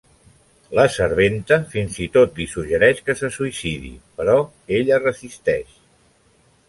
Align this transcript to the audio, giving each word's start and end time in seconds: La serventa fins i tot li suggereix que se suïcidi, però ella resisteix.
La 0.77 0.85
serventa 0.93 1.59
fins 1.73 1.99
i 2.05 2.07
tot 2.17 2.41
li 2.41 2.47
suggereix 2.53 3.03
que 3.09 3.17
se 3.19 3.29
suïcidi, 3.37 3.93
però 4.19 4.39
ella 4.79 5.01
resisteix. 5.05 5.81